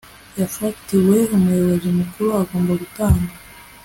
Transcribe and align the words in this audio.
yafatiwe 0.39 1.17
umuyobozi 1.35 1.87
mukuru 1.99 2.29
agomba 2.41 2.71
gutanga 2.81 3.31